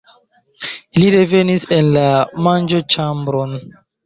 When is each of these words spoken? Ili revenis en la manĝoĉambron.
Ili 1.01 1.11
revenis 1.15 1.67
en 1.77 1.91
la 1.99 2.07
manĝoĉambron. 2.49 3.55